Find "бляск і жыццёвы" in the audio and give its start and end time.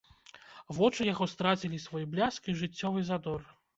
2.15-3.09